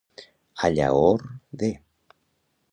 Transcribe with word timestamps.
A 0.67 0.71
llaor 0.77 1.21
de. 1.61 1.71